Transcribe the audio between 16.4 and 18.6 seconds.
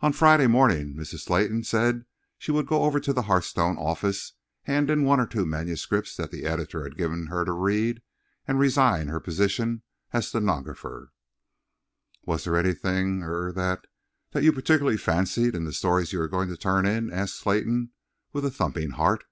to turn in?" asked Slayton with a